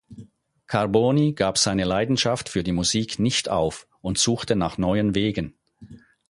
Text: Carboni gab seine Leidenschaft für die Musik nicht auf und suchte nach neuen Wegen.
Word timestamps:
Carboni 0.65 1.33
gab 1.33 1.59
seine 1.59 1.83
Leidenschaft 1.83 2.49
für 2.49 2.63
die 2.63 2.71
Musik 2.71 3.19
nicht 3.19 3.49
auf 3.49 3.85
und 4.01 4.17
suchte 4.17 4.55
nach 4.55 4.79
neuen 4.79 5.13
Wegen. 5.13 5.53